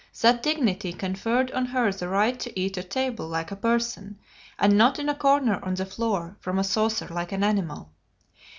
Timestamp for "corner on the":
5.13-5.85